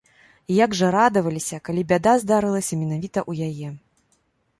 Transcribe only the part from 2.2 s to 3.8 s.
здарылася менавіта ў яе.